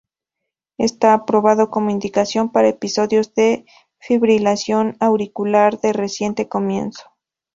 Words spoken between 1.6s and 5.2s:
como indicación para episodios de fibrilación